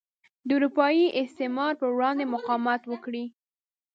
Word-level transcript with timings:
د 0.47 0.49
اروپايي 0.57 1.05
استعمار 1.21 1.71
پر 1.79 1.89
وړاندې 1.95 2.25
مقاومت 2.33 2.81
وکړي. 2.87 3.25